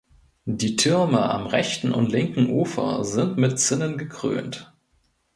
Die 0.47 0.77
Türme 0.77 1.29
am 1.29 1.45
rechten 1.45 1.91
und 1.91 2.11
linken 2.11 2.49
Ufer 2.49 3.03
sind 3.03 3.37
mit 3.37 3.59
Zinnen 3.59 3.99
gekrönt. 3.99 4.73